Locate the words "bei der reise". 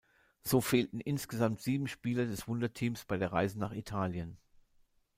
3.05-3.59